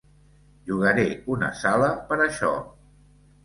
[0.69, 1.05] Llogaré
[1.35, 2.53] una sala per això.